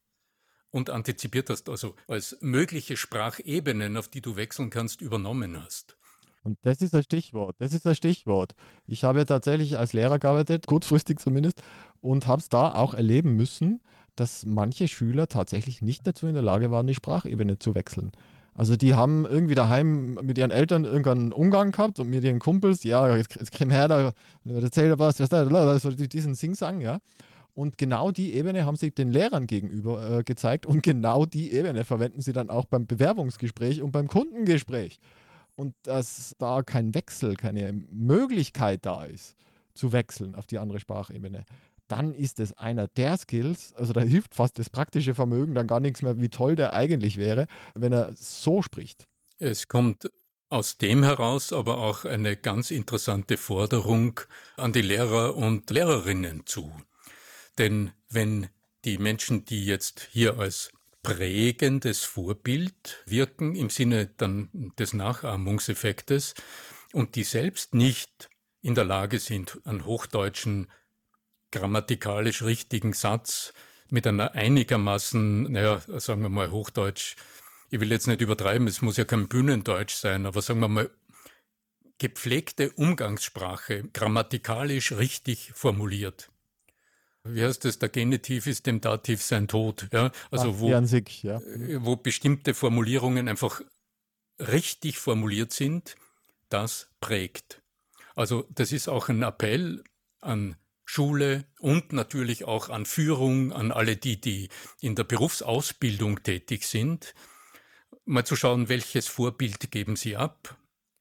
und 0.71 0.91
antizipiert 0.91 1.51
hast, 1.51 1.69
also 1.69 1.95
als 2.09 2.37
mögliche 2.41 2.97
Sprachebenen, 2.97 3.97
auf 3.97 4.09
die 4.09 4.23
du 4.23 4.37
wechseln 4.37 4.71
kannst, 4.71 5.01
übernommen 5.01 5.63
hast. 5.63 5.97
Und 6.43 6.59
das 6.63 6.81
ist 6.81 6.93
das 6.93 7.05
Stichwort. 7.05 7.55
Das 7.61 7.73
ist 7.73 7.87
das 7.87 7.97
Stichwort. 7.97 8.55
Ich 8.87 9.05
habe 9.05 9.25
tatsächlich 9.27 9.79
als 9.79 9.93
Lehrer 9.93 10.19
gearbeitet, 10.19 10.67
kurzfristig 10.67 11.21
zumindest, 11.21 11.63
und 12.01 12.27
habe 12.27 12.41
es 12.41 12.49
da 12.49 12.75
auch 12.75 12.95
erleben 12.95 13.37
müssen, 13.37 13.81
dass 14.17 14.45
manche 14.45 14.89
Schüler 14.89 15.29
tatsächlich 15.29 15.83
nicht 15.83 16.07
dazu 16.07 16.27
in 16.27 16.35
der 16.35 16.43
Lage 16.43 16.71
waren, 16.71 16.87
die 16.87 16.95
Sprachebene 16.95 17.59
zu 17.59 17.75
wechseln. 17.75 18.13
Also 18.55 18.77
die 18.77 18.95
haben 18.95 19.25
irgendwie 19.25 19.55
daheim 19.55 20.15
mit 20.23 20.37
ihren 20.37 20.51
Eltern 20.51 20.85
irgendeinen 20.85 21.33
Umgang 21.33 21.73
gehabt 21.73 21.99
und 21.99 22.11
mit 22.11 22.23
ihren 22.23 22.39
Kumpels, 22.39 22.85
ja, 22.85 23.17
jetzt, 23.17 23.35
jetzt 23.37 23.57
komm 23.57 23.71
her, 23.71 23.89
da 23.89 24.13
erzähl 24.45 24.99
was, 24.99 25.21
was 25.21 25.33
also 25.33 25.91
diesen 25.91 26.35
Sing-Sang, 26.35 26.81
ja. 26.81 26.99
Und 27.55 27.77
genau 27.77 28.11
die 28.11 28.35
Ebene 28.35 28.65
haben 28.65 28.77
sie 28.77 28.91
den 28.91 29.11
Lehrern 29.11 29.47
gegenüber 29.47 30.19
äh, 30.19 30.23
gezeigt 30.23 30.65
und 30.65 30.83
genau 30.83 31.27
die 31.27 31.53
Ebene 31.53 31.85
verwenden 31.85 32.23
sie 32.23 32.33
dann 32.33 32.49
auch 32.49 32.65
beim 32.65 32.87
Bewerbungsgespräch 32.87 33.83
und 33.83 33.91
beim 33.91 34.09
Kundengespräch. 34.09 34.99
Und 35.55 35.75
dass 35.83 36.35
da 36.39 36.63
kein 36.63 36.95
Wechsel, 36.95 37.37
keine 37.37 37.73
Möglichkeit 37.91 38.87
da 38.87 39.05
ist, 39.05 39.37
zu 39.75 39.93
wechseln 39.93 40.35
auf 40.35 40.47
die 40.47 40.59
andere 40.59 40.81
Sprachebene, 40.81 41.45
dann 41.93 42.15
ist 42.15 42.41
es 42.41 42.55
einer 42.55 42.89
der 42.89 43.19
Skills, 43.19 43.75
also 43.75 43.93
da 43.93 44.01
hilft 44.01 44.35
fast 44.35 44.59
das 44.59 44.71
praktische 44.71 45.15
Vermögen 45.15 45.55
dann 45.55 45.67
gar 45.67 45.79
nichts 45.79 46.01
mehr, 46.01 46.19
wie 46.19 46.31
toll 46.31 46.57
der 46.57 46.73
eigentlich 46.73 47.19
wäre, 47.19 47.47
wenn 47.75 47.93
er 47.93 48.15
so 48.15 48.63
spricht. 48.63 49.07
Es 49.39 49.69
kommt 49.69 50.11
aus 50.49 50.79
dem 50.79 51.03
heraus 51.03 51.53
aber 51.53 51.79
auch 51.79 52.07
eine 52.07 52.37
ganz 52.39 52.71
interessante 52.71 53.37
Forderung 53.37 54.21
an 54.57 54.73
die 54.73 54.81
Lehrer 54.81 55.37
und 55.37 55.69
Lehrerinnen 55.69 56.47
zu. 56.47 56.73
Denn 57.59 57.93
wenn 58.09 58.49
die 58.87 58.97
Menschen, 58.97 59.45
die 59.45 59.67
jetzt 59.67 60.09
hier 60.13 60.39
als 60.39 60.73
prägendes 61.03 62.05
Vorbild 62.05 63.03
wirken, 63.05 63.55
im 63.55 63.69
Sinne 63.69 64.07
dann 64.17 64.73
des 64.79 64.95
Nachahmungseffektes, 64.95 66.35
und 66.95 67.17
die 67.17 67.25
selbst 67.25 67.75
nicht 67.75 68.31
in 68.63 68.75
der 68.75 68.85
Lage 68.85 69.19
sind, 69.19 69.61
an 69.65 69.85
hochdeutschen 69.85 70.69
grammatikalisch 71.53 72.43
richtigen 72.43 72.93
Satz 72.93 73.53
mit 73.89 74.07
einer 74.07 74.33
einigermaßen, 74.33 75.53
naja, 75.53 75.81
sagen 75.99 76.23
wir 76.23 76.29
mal 76.29 76.51
Hochdeutsch, 76.51 77.17
ich 77.71 77.81
will 77.81 77.91
jetzt 77.91 78.07
nicht 78.07 78.21
übertreiben, 78.21 78.67
es 78.67 78.83
muss 78.83 78.97
ja 78.97 79.05
kein 79.05 79.29
Bühnendeutsch 79.29 79.95
sein, 79.95 80.27
aber 80.27 80.43
sagen 80.43 80.61
wir 80.61 80.69
mal 80.69 80.91
gepflegte 81.99 82.73
Umgangssprache, 82.73 83.85
grammatikalisch 83.93 84.93
richtig 84.93 85.53
formuliert. 85.55 86.31
Wie 87.25 87.45
heißt 87.45 87.65
das? 87.65 87.79
Der 87.79 87.89
Genitiv 87.89 88.47
ist 88.47 88.67
dem 88.67 88.81
Dativ 88.81 89.23
sein 89.23 89.47
Tod. 89.47 89.89
Ja? 89.93 90.11
Also 90.31 90.51
Ach, 90.51 90.59
wo, 90.59 90.85
sich, 90.85 91.23
ja. 91.23 91.39
Äh, 91.39 91.85
wo 91.85 91.95
bestimmte 91.95 92.55
Formulierungen 92.55 93.29
einfach 93.29 93.63
richtig 94.41 94.99
formuliert 94.99 95.53
sind, 95.53 95.95
das 96.49 96.91
prägt. 97.01 97.63
Also 98.17 98.47
das 98.51 98.73
ist 98.73 98.89
auch 98.89 99.09
ein 99.09 99.23
Appell 99.23 99.85
an 100.21 100.57
Schule 100.93 101.47
und 101.59 101.95
natürlich 101.95 102.45
auch 102.45 102.69
an 102.69 102.85
Führung, 102.85 103.51
an 103.51 103.73
alle 103.73 103.97
die, 103.97 104.21
die 104.21 104.51
in 104.83 104.95
der 104.95 105.05
Berufsausbildung 105.05 106.23
tätig 106.23 106.67
sind, 106.67 107.15
mal 108.05 108.27
zu 108.27 108.37
schauen, 108.37 108.69
welches 108.69 109.09
Vorbild 109.09 109.71
geben 109.71 109.97
sie 109.97 110.19
ab. 110.19 110.55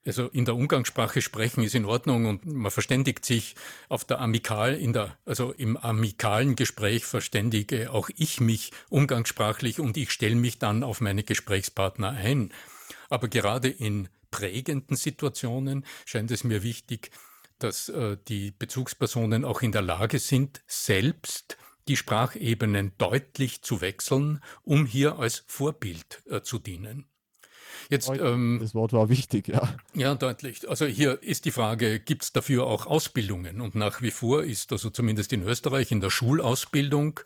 Also 0.06 0.28
in 0.30 0.46
der 0.46 0.56
Umgangssprache 0.56 1.22
sprechen 1.22 1.62
ist 1.62 1.76
in 1.76 1.84
Ordnung 1.84 2.26
und 2.26 2.46
man 2.46 2.72
verständigt 2.72 3.26
sich 3.26 3.56
auf 3.90 4.06
der 4.06 4.22
Amikal, 4.22 4.76
in 4.76 4.94
der, 4.94 5.18
also 5.26 5.52
im 5.52 5.76
amikalen 5.76 6.56
Gespräch 6.56 7.04
verständige 7.04 7.92
auch 7.92 8.10
ich 8.16 8.40
mich 8.40 8.72
umgangssprachlich 8.88 9.82
und 9.82 9.98
ich 9.98 10.12
stelle 10.12 10.36
mich 10.36 10.58
dann 10.58 10.84
auf 10.84 11.02
meine 11.02 11.24
Gesprächspartner 11.24 12.12
ein. 12.12 12.54
Aber 13.10 13.28
gerade 13.28 13.68
in 13.68 14.08
prägenden 14.32 14.96
Situationen 14.96 15.86
scheint 16.06 16.32
es 16.32 16.46
mir 16.46 16.64
wichtig, 16.64 17.12
dass 17.64 17.90
äh, 17.90 18.18
die 18.28 18.52
Bezugspersonen 18.52 19.46
auch 19.46 19.62
in 19.62 19.72
der 19.72 19.82
Lage 19.82 20.20
sind, 20.20 20.62
selbst 20.68 21.58
die 21.88 21.98
Sprachebenen 21.98 22.94
deutlich 22.98 23.62
zu 23.64 23.82
wechseln, 23.82 24.42
um 24.64 24.86
hier 24.86 25.20
als 25.20 25.44
Vorbild 25.48 26.22
äh, 26.30 26.42
zu 26.42 26.60
dienen. 26.60 27.06
Jetzt, 27.90 28.10
ähm, 28.10 28.60
das 28.62 28.76
Wort 28.76 28.94
war 28.94 29.10
wichtig, 29.10 29.48
ja. 29.48 29.76
Ja, 29.94 30.16
deutlich. 30.16 30.70
Also 30.70 30.86
hier 30.86 31.22
ist 31.24 31.46
die 31.46 31.52
Frage, 31.52 32.00
gibt 32.00 32.24
es 32.24 32.32
dafür 32.32 32.66
auch 32.68 32.86
Ausbildungen? 32.86 33.60
Und 33.60 33.76
nach 33.76 34.02
wie 34.02 34.12
vor 34.12 34.44
ist 34.44 34.72
also 34.72 34.90
zumindest 34.90 35.34
in 35.34 35.44
Österreich 35.44 35.92
in 35.92 36.00
der 36.00 36.10
Schulausbildung 36.10 37.20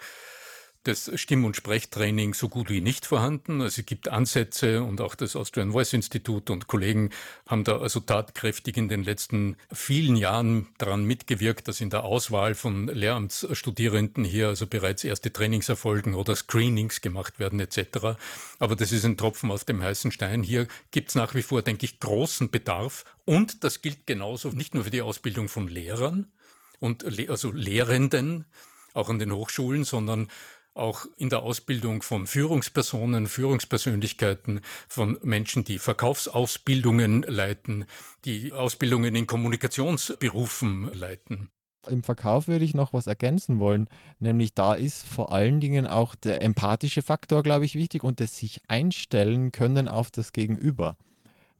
das 0.88 1.12
Stimm- 1.16 1.46
und 1.46 1.56
Sprechtraining 1.56 2.34
so 2.34 2.48
gut 2.48 2.70
wie 2.70 2.82
nicht 2.82 3.06
vorhanden. 3.06 3.62
Also 3.62 3.82
es 3.82 3.86
gibt 3.86 4.08
Ansätze 4.08 4.84
und 4.84 5.02
auch 5.02 5.16
das 5.16 5.36
Austrian 5.36 5.72
Voice 5.72 5.94
Institute 5.94 6.54
und 6.54 6.68
Kollegen 6.68 7.10
haben 7.48 7.64
da 7.64 7.80
also 7.80 8.00
tatkräftig 8.00 8.78
in 8.78 8.88
den 8.88 9.04
letzten 9.04 9.58
vielen 9.74 10.16
Jahren 10.16 10.68
daran 10.78 11.04
mitgewirkt, 11.04 11.68
dass 11.68 11.82
in 11.82 11.90
der 11.90 12.04
Auswahl 12.04 12.56
von 12.56 12.88
Lehramtsstudierenden 12.88 14.24
hier 14.24 14.50
also 14.50 14.68
bereits 14.68 15.04
erste 15.04 15.34
Trainings 15.34 15.70
erfolgen 15.70 16.14
oder 16.14 16.36
Screenings 16.36 17.02
gemacht 17.02 17.40
werden 17.40 17.60
etc. 17.60 18.18
Aber 18.60 18.76
das 18.76 18.92
ist 18.92 19.06
ein 19.06 19.18
Tropfen 19.18 19.52
auf 19.52 19.66
dem 19.66 19.82
heißen 19.82 20.12
Stein. 20.12 20.44
Hier 20.44 20.68
gibt 20.92 21.10
es 21.10 21.16
nach 21.16 21.34
wie 21.34 21.42
vor, 21.42 21.64
denke 21.64 21.86
ich, 21.86 22.00
großen 22.00 22.52
Bedarf 22.52 23.06
und 23.26 23.64
das 23.64 23.82
gilt 23.82 24.06
genauso 24.06 24.50
nicht 24.50 24.76
nur 24.76 24.84
für 24.84 24.92
die 24.92 25.02
Ausbildung 25.02 25.50
von 25.50 25.68
Lehrern 25.68 26.32
und 26.80 27.06
also 27.30 27.52
Lehrenden, 27.52 28.46
auch 28.94 29.10
an 29.10 29.20
den 29.20 29.34
Hochschulen, 29.34 29.84
sondern 29.84 30.30
auch 30.76 31.06
in 31.18 31.30
der 31.30 31.42
Ausbildung 31.42 32.02
von 32.02 32.28
Führungspersonen, 32.28 33.28
Führungspersönlichkeiten, 33.28 34.62
von 34.88 35.18
Menschen, 35.24 35.64
die 35.64 35.80
Verkaufsausbildungen 35.80 37.24
leiten, 37.24 37.86
die 38.26 38.52
Ausbildungen 38.52 39.16
in 39.16 39.26
Kommunikationsberufen 39.26 40.94
leiten. 40.94 41.50
Im 41.88 42.04
Verkauf 42.04 42.48
würde 42.48 42.66
ich 42.66 42.74
noch 42.74 42.94
was 42.94 43.08
ergänzen 43.08 43.60
wollen, 43.60 43.88
nämlich 44.20 44.54
da 44.54 44.74
ist 44.74 45.06
vor 45.06 45.32
allen 45.32 45.60
Dingen 45.60 45.88
auch 45.88 46.16
der 46.16 46.42
empathische 46.42 47.02
Faktor, 47.02 47.44
glaube 47.44 47.66
ich, 47.66 47.76
wichtig 47.76 48.04
und 48.04 48.20
das 48.20 48.38
sich 48.38 48.62
einstellen 48.68 49.52
können 49.52 49.88
auf 49.88 50.12
das 50.12 50.32
Gegenüber. 50.32 50.98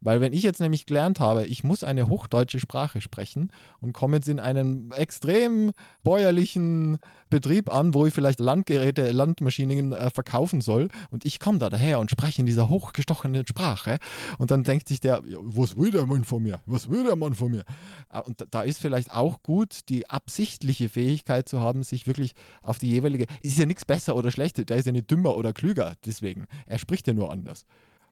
Weil 0.02 0.22
wenn 0.22 0.34
ich 0.34 0.44
jetzt 0.44 0.60
nämlich 0.60 0.86
gelernt 0.86 1.20
habe, 1.20 1.46
ich 1.46 1.64
muss 1.64 1.84
eine 1.84 2.08
hochdeutsche 2.08 2.60
Sprache 2.60 3.02
sprechen 3.02 3.52
und 3.80 3.94
komme 3.94 4.18
jetzt 4.18 4.30
in 4.30 4.40
einen 4.40 4.92
extrem 4.92 5.72
bäuerlichen 6.04 7.00
Betrieb 7.30 7.74
an, 7.74 7.94
wo 7.94 8.06
ich 8.06 8.14
vielleicht 8.14 8.40
Landgeräte, 8.40 9.12
Landmaschinen 9.12 9.94
äh, 9.94 10.10
verkaufen 10.12 10.62
soll 10.62 10.90
und 11.10 11.26
ich 11.26 11.40
komme 11.40 11.58
da 11.58 11.70
daher 11.70 12.00
und 12.00 12.12
spreche 12.12 12.42
in 12.42 12.46
dieser 12.46 12.70
hochgestochenen 12.70 13.48
Sprache 13.48 13.98
und 14.38 14.52
dann 14.52 14.64
denkt 14.64 14.88
sich 14.88 15.00
der, 15.00 15.24
was 15.24 15.76
will 15.76 15.92
der 15.92 16.06
Mann 16.06 16.24
von 16.24 16.44
mir? 16.44 16.62
Was 16.66 16.90
will 16.90 17.04
der 17.04 17.16
Mann 17.16 17.34
von 17.34 17.52
mir? 17.52 17.64
Ah, 18.10 18.20
und 18.20 18.46
da 18.52 18.62
ist 18.62 18.80
vielleicht 18.80 19.12
auch 19.12 19.42
gut, 19.42 19.90
die 19.90 20.10
absichtliche 20.10 20.88
Fähigkeit 20.88 21.50
zu 21.50 21.60
haben, 21.60 21.84
sich 21.84 22.06
wirklich 22.06 22.34
auf 22.62 22.78
die 22.78 22.90
jeweilige, 22.90 23.26
ist 23.42 23.58
ja 23.58 23.66
nichts 23.66 23.86
besser 23.86 24.16
oder 24.16 24.32
schlechter, 24.32 24.66
der 24.66 24.78
ist 24.78 24.86
ja 24.86 24.92
nicht 24.92 25.10
dümmer 25.10 25.36
oder 25.36 25.52
klüger 25.52 25.96
deswegen, 26.06 26.46
er 26.68 26.78
spricht 26.78 27.08
ja 27.08 27.14
nur 27.14 27.32
anders. 27.32 27.66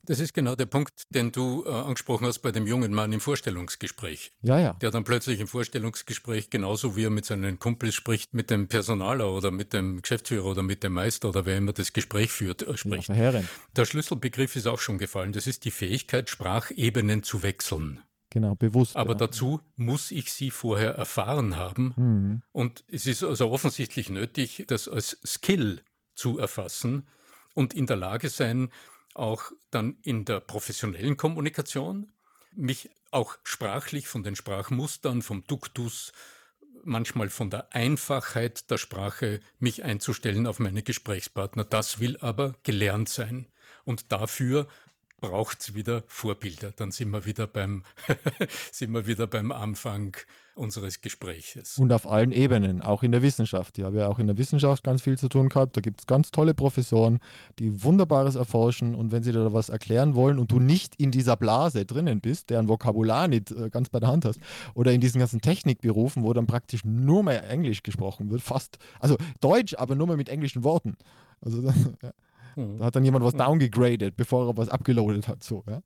Das 0.05 0.19
ist 0.19 0.33
genau 0.33 0.55
der 0.55 0.65
Punkt, 0.65 1.03
den 1.09 1.31
du 1.31 1.63
äh, 1.65 1.69
angesprochen 1.69 2.27
hast 2.27 2.39
bei 2.39 2.51
dem 2.51 2.67
jungen 2.67 2.93
Mann 2.93 3.13
im 3.13 3.21
Vorstellungsgespräch. 3.21 4.33
Ja, 4.41 4.59
ja. 4.59 4.73
Der 4.73 4.91
dann 4.91 5.05
plötzlich 5.05 5.39
im 5.39 5.47
Vorstellungsgespräch, 5.47 6.49
genauso 6.49 6.97
wie 6.97 7.05
er 7.05 7.09
mit 7.09 7.25
seinen 7.25 7.57
Kumpels 7.57 7.95
spricht, 7.95 8.33
mit 8.33 8.49
dem 8.49 8.67
Personaler 8.67 9.31
oder 9.31 9.51
mit 9.51 9.71
dem 9.71 10.01
Geschäftsführer 10.01 10.45
oder 10.45 10.61
mit 10.61 10.83
dem 10.83 10.93
Meister 10.93 11.29
oder 11.29 11.45
wer 11.45 11.57
immer 11.57 11.71
das 11.71 11.93
Gespräch 11.93 12.31
führt, 12.31 12.63
äh, 12.63 12.75
spricht. 12.75 13.09
Ja, 13.09 13.43
der 13.75 13.85
Schlüsselbegriff 13.85 14.57
ist 14.57 14.67
auch 14.67 14.79
schon 14.79 14.97
gefallen. 14.97 15.31
Das 15.31 15.47
ist 15.47 15.63
die 15.63 15.71
Fähigkeit, 15.71 16.29
Sprachebenen 16.29 17.23
zu 17.23 17.41
wechseln. 17.41 18.01
Genau, 18.29 18.55
bewusst. 18.55 18.97
Aber 18.97 19.11
ja. 19.11 19.19
dazu 19.19 19.61
muss 19.75 20.11
ich 20.11 20.33
sie 20.33 20.49
vorher 20.49 20.95
erfahren 20.95 21.55
haben. 21.55 21.93
Mhm. 21.95 22.41
Und 22.51 22.83
es 22.91 23.05
ist 23.05 23.23
also 23.23 23.51
offensichtlich 23.51 24.09
nötig, 24.09 24.65
das 24.67 24.89
als 24.89 25.19
Skill 25.23 25.81
zu 26.15 26.39
erfassen 26.39 27.07
und 27.53 27.73
in 27.73 27.85
der 27.85 27.95
Lage 27.95 28.29
sein, 28.29 28.69
auch 29.15 29.51
dann 29.71 29.97
in 30.03 30.25
der 30.25 30.39
professionellen 30.39 31.17
Kommunikation, 31.17 32.11
mich 32.55 32.89
auch 33.11 33.37
sprachlich 33.43 34.07
von 34.07 34.23
den 34.23 34.35
Sprachmustern, 34.35 35.21
vom 35.21 35.45
Duktus, 35.45 36.11
manchmal 36.83 37.29
von 37.29 37.49
der 37.49 37.73
Einfachheit 37.73 38.69
der 38.69 38.77
Sprache, 38.77 39.39
mich 39.59 39.83
einzustellen 39.83 40.47
auf 40.47 40.59
meine 40.59 40.83
Gesprächspartner. 40.83 41.63
Das 41.63 41.99
will 41.99 42.17
aber 42.17 42.55
gelernt 42.63 43.09
sein. 43.09 43.47
Und 43.85 44.11
dafür 44.11 44.67
braucht 45.23 45.61
es 45.61 45.73
wieder 45.73 46.03
Vorbilder. 46.07 46.73
Dann 46.75 46.91
sind 46.91 47.09
wir 47.11 47.25
wieder 47.25 47.47
beim, 47.47 47.83
sind 48.73 48.91
wir 48.91 49.07
wieder 49.07 49.25
beim 49.25 49.53
Anfang 49.53 50.17
unseres 50.53 50.99
Gespräches. 50.99 51.77
Und 51.77 51.93
auf 51.93 52.05
allen 52.05 52.33
Ebenen, 52.33 52.81
auch 52.81 53.03
in 53.03 53.13
der 53.13 53.21
Wissenschaft. 53.21 53.77
Ich 53.77 53.85
habe 53.85 53.99
ja 53.99 54.09
auch 54.09 54.19
in 54.19 54.27
der 54.27 54.37
Wissenschaft 54.37 54.83
ganz 54.83 55.01
viel 55.01 55.17
zu 55.17 55.29
tun 55.29 55.47
gehabt. 55.47 55.77
Da 55.77 55.81
gibt 55.81 56.01
es 56.01 56.07
ganz 56.07 56.29
tolle 56.31 56.53
Professoren, 56.53 57.19
die 57.57 57.83
Wunderbares 57.83 58.35
erforschen. 58.35 58.95
Und 58.95 59.13
wenn 59.13 59.23
sie 59.23 59.31
dir 59.31 59.45
da 59.45 59.53
was 59.53 59.69
erklären 59.69 60.13
wollen 60.13 60.39
und 60.39 60.51
du 60.51 60.59
nicht 60.59 60.95
in 60.97 61.09
dieser 61.11 61.37
Blase 61.37 61.85
drinnen 61.85 62.19
bist, 62.19 62.49
deren 62.49 62.67
Vokabular 62.67 63.29
nicht 63.29 63.49
äh, 63.51 63.69
ganz 63.69 63.87
bei 63.87 64.01
der 64.01 64.09
Hand 64.09 64.25
hast, 64.25 64.41
oder 64.73 64.91
in 64.91 64.99
diesen 64.99 65.19
ganzen 65.19 65.39
Technikberufen, 65.39 66.23
wo 66.23 66.33
dann 66.33 66.47
praktisch 66.47 66.83
nur 66.83 67.23
mehr 67.23 67.49
Englisch 67.49 67.81
gesprochen 67.81 68.29
wird, 68.29 68.41
fast, 68.41 68.77
also 68.99 69.15
Deutsch, 69.39 69.73
aber 69.75 69.95
nur 69.95 70.07
mehr 70.07 70.17
mit 70.17 70.27
englischen 70.27 70.65
Worten. 70.65 70.97
Also, 71.39 71.61
ja. 72.03 72.11
Hm. 72.55 72.77
Da 72.77 72.85
hat 72.85 72.95
dann 72.95 73.05
jemand 73.05 73.25
was 73.25 73.33
downgegradet, 73.33 74.15
bevor 74.15 74.49
er 74.49 74.57
was 74.57 74.69
abgeloadet 74.69 75.27
hat. 75.27 75.43
So, 75.43 75.63
ja? 75.67 75.81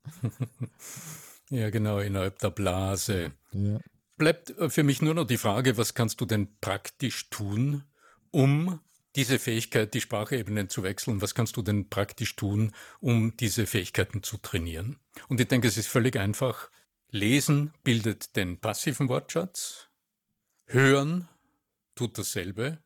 ja, 1.49 1.69
genau, 1.69 1.99
innerhalb 1.99 2.39
der 2.39 2.51
Blase. 2.51 3.31
Ja 3.51 3.79
bleibt 4.17 4.57
äh, 4.57 4.69
für 4.69 4.83
mich 4.83 5.01
nur 5.01 5.13
noch 5.13 5.25
die 5.25 5.37
Frage, 5.37 5.77
was 5.77 5.93
kannst 5.93 6.19
du 6.21 6.25
denn 6.25 6.59
praktisch 6.59 7.29
tun, 7.29 7.83
um 8.31 8.79
diese 9.15 9.39
Fähigkeit, 9.39 9.93
die 9.93 10.01
Sprachebenen 10.01 10.69
zu 10.69 10.83
wechseln, 10.83 11.21
was 11.21 11.33
kannst 11.33 11.57
du 11.57 11.61
denn 11.61 11.89
praktisch 11.89 12.35
tun, 12.35 12.73
um 12.99 13.35
diese 13.37 13.65
Fähigkeiten 13.65 14.21
zu 14.21 14.37
trainieren? 14.37 14.99
Und 15.27 15.39
ich 15.39 15.47
denke, 15.47 15.67
es 15.67 15.77
ist 15.77 15.87
völlig 15.87 16.17
einfach. 16.17 16.69
Lesen 17.09 17.73
bildet 17.83 18.35
den 18.35 18.59
passiven 18.59 19.09
Wortschatz, 19.09 19.87
Hören 20.65 21.29
tut 21.95 22.17
dasselbe, 22.17 22.79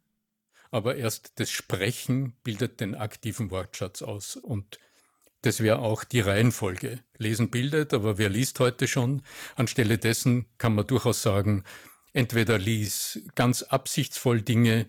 aber 0.72 0.96
erst 0.96 1.34
das 1.36 1.52
Sprechen 1.52 2.34
bildet 2.44 2.80
den 2.80 2.96
aktiven 2.96 3.52
Wortschatz 3.52 4.02
aus. 4.02 4.38
Und 4.38 4.80
das 5.42 5.60
wäre 5.60 5.80
auch 5.80 6.04
die 6.04 6.22
Reihenfolge. 6.22 7.00
Lesen 7.18 7.50
bildet, 7.50 7.94
aber 7.94 8.18
wer 8.18 8.30
liest 8.30 8.60
heute 8.60 8.88
schon? 8.88 9.22
Anstelle 9.56 9.98
dessen 9.98 10.46
kann 10.58 10.74
man 10.74 10.88
durchaus 10.88 11.22
sagen, 11.22 11.64
entweder 12.14 12.58
lies 12.58 13.22
ganz 13.36 13.64
absichtsvoll 13.64 14.42
Dinge, 14.42 14.88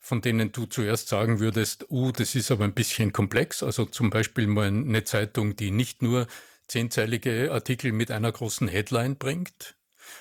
von 0.00 0.20
denen 0.22 0.50
du 0.50 0.66
zuerst 0.66 1.08
sagen 1.08 1.38
würdest, 1.38 1.86
uh, 1.90 2.10
das 2.10 2.34
ist 2.34 2.50
aber 2.50 2.64
ein 2.64 2.74
bisschen 2.74 3.12
komplex. 3.12 3.62
Also 3.62 3.84
zum 3.84 4.10
Beispiel 4.10 4.46
mal 4.46 4.66
eine 4.66 5.04
Zeitung, 5.04 5.54
die 5.56 5.70
nicht 5.70 6.02
nur 6.02 6.26
zehnteilige 6.66 7.52
Artikel 7.52 7.92
mit 7.92 8.10
einer 8.10 8.32
großen 8.32 8.66
Headline 8.68 9.16
bringt, 9.16 9.76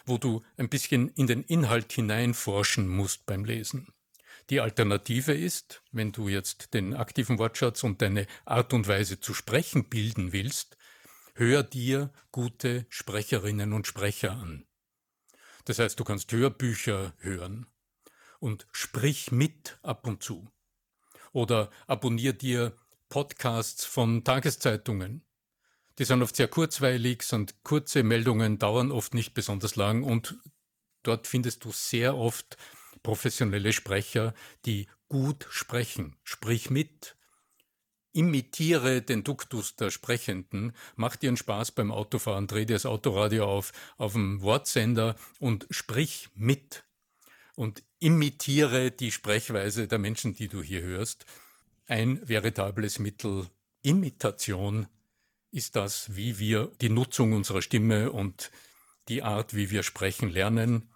wo 0.05 0.17
du 0.17 0.43
ein 0.57 0.69
bisschen 0.69 1.09
in 1.09 1.27
den 1.27 1.43
Inhalt 1.43 1.93
hineinforschen 1.93 2.87
musst 2.87 3.25
beim 3.25 3.45
Lesen. 3.45 3.87
Die 4.49 4.61
Alternative 4.61 5.33
ist, 5.33 5.83
wenn 5.91 6.11
du 6.11 6.27
jetzt 6.27 6.73
den 6.73 6.95
aktiven 6.95 7.37
Wortschatz 7.37 7.83
und 7.83 8.01
deine 8.01 8.25
Art 8.45 8.73
und 8.73 8.87
Weise 8.87 9.19
zu 9.19 9.35
sprechen 9.35 9.89
bilden 9.89 10.33
willst, 10.33 10.75
hör 11.35 11.61
dir 11.61 12.11
gute 12.31 12.87
Sprecherinnen 12.89 13.73
und 13.73 13.85
Sprecher 13.85 14.31
an. 14.31 14.65
Das 15.65 15.77
heißt, 15.77 15.99
du 15.99 16.03
kannst 16.03 16.31
Hörbücher 16.31 17.13
hören 17.19 17.67
und 18.39 18.65
sprich 18.71 19.31
mit 19.31 19.77
ab 19.83 20.07
und 20.07 20.23
zu. 20.23 20.49
Oder 21.31 21.69
abonnier 21.85 22.33
dir 22.33 22.75
Podcasts 23.07 23.85
von 23.85 24.23
Tageszeitungen. 24.23 25.23
Die 25.99 26.05
sind 26.05 26.23
oft 26.23 26.35
sehr 26.35 26.47
kurzweilig, 26.47 27.21
sind 27.21 27.63
kurze 27.63 28.01
Meldungen, 28.01 28.57
dauern 28.57 28.91
oft 28.91 29.13
nicht 29.13 29.35
besonders 29.35 29.75
lang 29.75 30.01
und 30.01 30.39
dort 31.03 31.27
findest 31.27 31.65
du 31.65 31.71
sehr 31.71 32.17
oft 32.17 32.57
professionelle 33.03 33.73
Sprecher, 33.73 34.33
die 34.65 34.87
gut 35.07 35.47
sprechen. 35.49 36.15
Sprich 36.23 36.69
mit, 36.69 37.15
imitiere 38.13 39.01
den 39.01 39.23
Duktus 39.23 39.75
der 39.75 39.91
Sprechenden, 39.91 40.73
mach 40.95 41.15
dir 41.15 41.29
einen 41.29 41.37
Spaß 41.37 41.71
beim 41.71 41.91
Autofahren, 41.91 42.47
dreh 42.47 42.65
dir 42.65 42.73
das 42.73 42.85
Autoradio 42.85 43.45
auf, 43.45 43.71
auf 43.97 44.13
dem 44.13 44.41
Wortsender 44.41 45.15
und 45.39 45.67
sprich 45.69 46.29
mit 46.35 46.83
und 47.55 47.83
imitiere 47.99 48.91
die 48.91 49.11
Sprechweise 49.11 49.87
der 49.87 49.99
Menschen, 49.99 50.33
die 50.33 50.47
du 50.47 50.63
hier 50.63 50.81
hörst. 50.81 51.25
Ein 51.87 52.25
veritables 52.27 52.99
Mittel 52.99 53.47
Imitation 53.81 54.87
ist 55.51 55.75
das, 55.75 56.15
wie 56.15 56.39
wir 56.39 56.71
die 56.81 56.89
Nutzung 56.89 57.33
unserer 57.33 57.61
Stimme 57.61 58.11
und 58.11 58.51
die 59.07 59.23
Art, 59.23 59.55
wie 59.55 59.71
wir 59.71 59.83
sprechen, 59.83 60.29
lernen, 60.29 60.89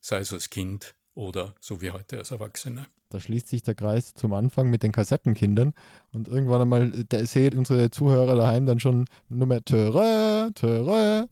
sei 0.00 0.18
es 0.18 0.32
als 0.32 0.50
Kind 0.50 0.94
oder 1.18 1.54
so 1.60 1.82
wie 1.82 1.90
heute 1.90 2.18
als 2.18 2.30
Erwachsene. 2.30 2.86
Da 3.10 3.20
schließt 3.20 3.48
sich 3.48 3.62
der 3.62 3.74
Kreis 3.74 4.14
zum 4.14 4.32
Anfang 4.32 4.70
mit 4.70 4.82
den 4.82 4.92
Kassettenkindern 4.92 5.74
und 6.12 6.28
irgendwann 6.28 6.62
einmal 6.62 6.90
der 6.90 7.26
seht 7.26 7.54
unsere 7.54 7.90
Zuhörer 7.90 8.36
daheim 8.36 8.66
dann 8.66 8.80
schon 8.80 9.06
nur 9.28 9.46
mehr 9.46 9.64
Töre, 9.64 10.50
Töre. 10.54 11.28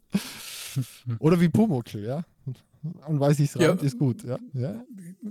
Oder 1.21 1.41
wie 1.41 1.49
Pumuckl, 1.49 2.05
ja. 2.05 2.25
Und 3.07 3.21
weiß 3.21 3.41
ich 3.41 3.55
es 3.55 3.61
ja. 3.61 3.73
ist 3.73 3.99
gut, 3.99 4.23
ja. 4.25 4.39
ja. 4.53 4.85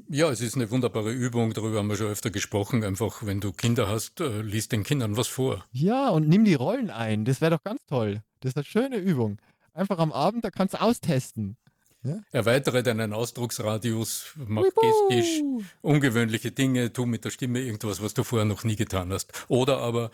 Ja, 0.10 0.30
es 0.30 0.42
ist 0.42 0.56
eine 0.56 0.70
wunderbare 0.72 1.12
Übung, 1.12 1.54
darüber 1.54 1.80
haben 1.80 1.88
wir 1.88 1.96
schon 1.96 2.08
öfter 2.08 2.30
gesprochen. 2.30 2.84
Einfach, 2.84 3.26
wenn 3.26 3.40
du 3.40 3.52
Kinder 3.52 3.88
hast, 3.88 4.20
äh, 4.20 4.42
liest 4.42 4.72
den 4.72 4.84
Kindern 4.84 5.16
was 5.16 5.28
vor. 5.28 5.66
Ja, 5.72 6.10
und 6.10 6.28
nimm 6.28 6.44
die 6.44 6.56
Rollen 6.56 6.90
ein. 6.90 7.24
Das 7.26 7.42
wäre 7.42 7.52
doch 7.52 7.64
ganz 7.64 7.86
toll. 7.86 8.22
Das 8.42 8.52
ist 8.52 8.58
eine 8.58 8.66
schöne 8.66 8.98
Übung. 8.98 9.38
Einfach 9.74 10.00
am 10.00 10.12
Abend, 10.12 10.44
da 10.44 10.52
kannst 10.52 10.74
du 10.74 10.82
austesten. 10.82 11.58
Ja? 12.06 12.22
Erweitere 12.32 12.84
deinen 12.84 13.14
Ausdrucksradius, 13.14 14.34
mach 14.36 14.64
gestisch 14.64 15.42
ungewöhnliche 15.82 16.52
Dinge, 16.52 16.94
tu 16.94 17.06
mit 17.06 17.26
der 17.26 17.32
Stimme 17.32 17.62
irgendwas, 17.62 18.02
was 18.02 18.14
du 18.14 18.24
vorher 18.24 18.46
noch 18.46 18.64
nie 18.64 18.76
getan 18.76 19.12
hast. 19.12 19.34
Oder 19.48 19.80
aber 19.80 20.12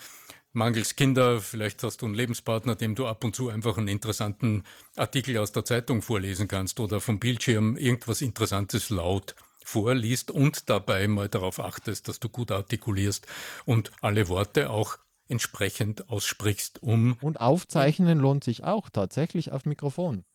mangels 0.53 0.95
Kinder, 0.95 1.41
vielleicht 1.41 1.83
hast 1.83 2.01
du 2.01 2.05
einen 2.05 2.15
Lebenspartner, 2.15 2.75
dem 2.75 2.95
du 2.95 3.07
ab 3.07 3.23
und 3.23 3.35
zu 3.35 3.49
einfach 3.49 3.77
einen 3.77 3.89
interessanten 3.89 4.63
Artikel 4.95 5.37
aus 5.37 5.51
der 5.51 5.65
Zeitung 5.65 6.01
vorlesen 6.01 6.47
kannst 6.47 6.79
oder 6.79 7.01
vom 7.01 7.19
Bildschirm 7.19 7.75
irgendwas 7.75 8.21
Interessantes 8.21 8.89
laut 8.89 9.35
vorliest 9.63 10.31
und 10.31 10.69
dabei 10.69 11.07
mal 11.07 11.29
darauf 11.29 11.59
achtest, 11.59 12.07
dass 12.07 12.19
du 12.19 12.29
gut 12.29 12.51
artikulierst 12.51 13.27
und 13.65 13.91
alle 14.01 14.27
Worte 14.27 14.69
auch 14.69 14.97
entsprechend 15.27 16.09
aussprichst, 16.09 16.81
um. 16.83 17.17
Und 17.21 17.39
aufzeichnen 17.39 18.19
lohnt 18.19 18.43
sich 18.43 18.63
auch 18.63 18.89
tatsächlich 18.89 19.51
auf 19.51 19.65
Mikrofon 19.65 20.25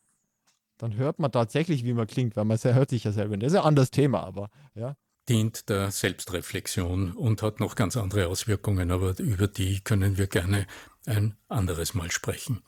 dann 0.79 0.97
hört 0.97 1.19
man 1.19 1.33
tatsächlich, 1.33 1.85
wie 1.85 1.93
man 1.93 2.07
klingt, 2.07 2.37
weil 2.37 2.45
man 2.45 2.59
hört 2.59 2.91
sich 2.91 3.05
ja 3.05 3.13
selber. 3.13 3.37
Das 3.37 3.53
ist 3.53 3.59
ein 3.59 3.65
anderes 3.65 3.91
Thema, 3.91 4.23
aber 4.25 4.51
ja. 4.75 4.97
Dient 5.29 5.69
der 5.69 5.91
Selbstreflexion 5.91 7.13
und 7.13 7.43
hat 7.43 7.59
noch 7.59 7.75
ganz 7.75 7.97
andere 7.97 8.29
Auswirkungen, 8.29 8.91
aber 8.91 9.19
über 9.19 9.49
die 9.49 9.81
können 9.81 10.19
wir 10.19 10.29
gerne 10.29 10.67
ein 11.05 11.37
anderes 11.49 11.95
Mal 11.95 12.13
sprechen. 12.13 12.63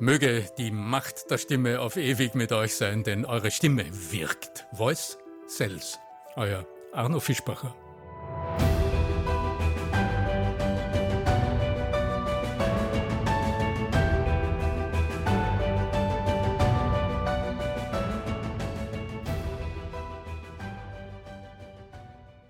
Möge 0.00 0.44
die 0.58 0.70
Macht 0.70 1.28
der 1.28 1.38
Stimme 1.38 1.80
auf 1.80 1.96
ewig 1.96 2.34
mit 2.36 2.52
euch 2.52 2.76
sein, 2.76 3.02
denn 3.02 3.24
eure 3.24 3.50
Stimme 3.50 3.84
wirkt. 4.12 4.66
Voice 4.72 5.18
sells. 5.48 5.98
Euer 6.36 6.64
Arno 6.92 7.18
Fischbacher. 7.18 7.74